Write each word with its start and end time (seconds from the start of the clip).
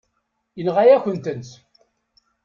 Yenɣa-yakent-tent. 0.57 1.51